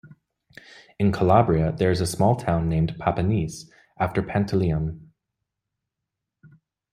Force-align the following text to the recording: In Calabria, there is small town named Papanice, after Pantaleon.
In 0.97 1.11
Calabria, 1.11 1.71
there 1.73 1.91
is 1.91 1.99
small 2.09 2.35
town 2.35 2.67
named 2.67 2.95
Papanice, 2.99 3.69
after 3.99 4.23
Pantaleon. 4.23 5.09